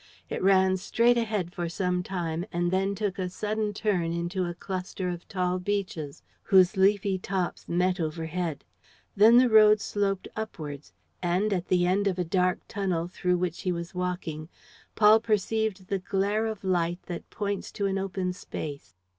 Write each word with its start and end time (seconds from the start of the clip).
It 0.31 0.41
ran 0.41 0.77
straight 0.77 1.15
ahead 1.19 1.53
for 1.53 1.69
some 1.69 2.01
time 2.01 2.43
and 2.51 2.71
then 2.71 2.95
took 2.95 3.19
a 3.19 3.29
sudden 3.29 3.71
turn 3.71 4.11
into 4.11 4.45
a 4.45 4.55
cluster 4.55 5.09
of 5.09 5.27
tall 5.27 5.59
beeches 5.59 6.23
whose 6.41 6.75
leafy 6.75 7.19
tops 7.19 7.69
met 7.69 7.99
overhead. 7.99 8.65
Then 9.15 9.37
the 9.37 9.47
road 9.47 9.79
sloped 9.79 10.27
upwards; 10.35 10.91
and, 11.21 11.53
at 11.53 11.67
the 11.67 11.85
end 11.85 12.07
of 12.07 12.15
the 12.15 12.25
dark 12.25 12.61
tunnel 12.67 13.07
through 13.09 13.37
which 13.37 13.61
he 13.61 13.71
was 13.71 13.93
walking, 13.93 14.49
Paul 14.95 15.19
perceived 15.19 15.85
the 15.85 15.99
glare 15.99 16.47
of 16.47 16.63
light 16.63 17.03
that 17.03 17.29
points 17.29 17.71
to 17.73 17.85
an 17.85 17.99
open 17.99 18.33
space. 18.33 18.95